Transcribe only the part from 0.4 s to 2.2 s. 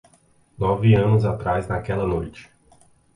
Nove anos atrás naquela